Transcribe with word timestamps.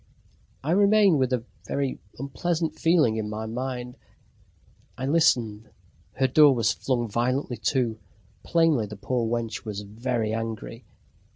I 0.63 0.71
remained 0.71 1.19
with 1.19 1.31
a 1.31 1.43
very 1.67 1.99
unpleasant 2.17 2.73
feeling 2.79 3.17
in 3.17 3.29
my 3.29 3.45
mind. 3.45 3.97
I 4.97 5.05
listened. 5.05 5.69
Her 6.13 6.25
door 6.25 6.55
was 6.55 6.73
flung 6.73 7.07
violently 7.07 7.57
to 7.65 7.99
plainly 8.41 8.87
the 8.87 8.95
poor 8.97 9.27
wench 9.29 9.63
was 9.63 9.81
very 9.81 10.33
angry... 10.33 10.85